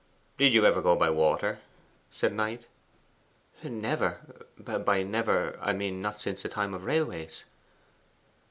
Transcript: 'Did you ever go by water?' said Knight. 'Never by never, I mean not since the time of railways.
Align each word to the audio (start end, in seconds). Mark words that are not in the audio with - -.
'Did 0.39 0.51
you 0.55 0.65
ever 0.65 0.81
go 0.81 0.95
by 0.95 1.11
water?' 1.11 1.59
said 2.09 2.33
Knight. 2.33 2.65
'Never 3.61 4.19
by 4.57 5.03
never, 5.03 5.59
I 5.61 5.73
mean 5.73 6.01
not 6.01 6.19
since 6.19 6.41
the 6.41 6.49
time 6.49 6.73
of 6.73 6.85
railways. 6.85 7.43